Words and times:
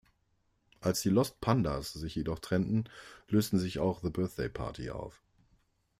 Als 0.79 1.01
die 1.03 1.09
Lost 1.11 1.39
Pandas 1.41 1.93
sich 1.93 2.15
jedoch 2.15 2.39
trennten, 2.39 2.85
lösten 3.27 3.59
sich 3.59 3.77
auch 3.77 4.01
The 4.01 4.09
Birthday 4.09 4.49
Party 4.49 4.89
auf. 4.89 5.21